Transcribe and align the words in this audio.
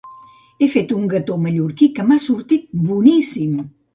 He 0.61 0.69
fet 0.75 0.93
un 0.95 1.03
gató 1.11 1.35
mallorquí 1.43 1.89
que 1.99 2.07
m'ha 2.07 2.19
sortit 2.25 2.65
boníssim! 2.89 3.55